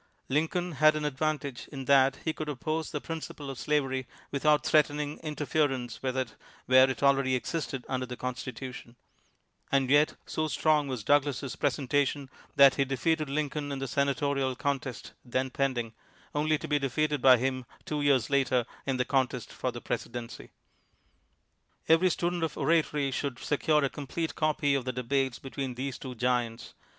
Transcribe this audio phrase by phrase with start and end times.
[0.29, 5.19] Lincoln had an advantage, in that he could oppose the principle of slavery without threatening
[5.19, 6.33] interference with it
[6.65, 8.95] where it already existed under the Constitu tion;
[9.71, 14.55] and yet so strong was Douglas's presenta tion that he defeated Lincoln in the senatorial
[14.55, 15.93] contest then pending,
[16.33, 20.49] only to be defeated by him two years later in the contest for the Presidency.
[21.87, 25.99] Every student of oratory should secure a com plete copy of the debates between these
[25.99, 26.73] two giants.